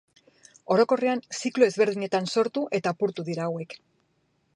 [0.75, 3.77] Orokorrean ziklo ezberdinetan sortu eta apurtu dira hauek.